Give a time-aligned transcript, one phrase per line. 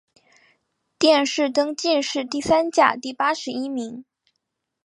[0.97, 4.03] 殿试登进士第三甲第八十一名。